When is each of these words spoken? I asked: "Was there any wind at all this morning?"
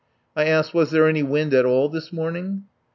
I 0.35 0.45
asked: 0.45 0.73
"Was 0.73 0.89
there 0.89 1.07
any 1.07 1.21
wind 1.21 1.53
at 1.53 1.63
all 1.63 1.87
this 1.87 2.11
morning?" 2.11 2.63